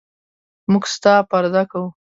موږ 0.71 0.83
ستا 0.93 1.13
پرده 1.29 1.63
کوو. 1.71 1.87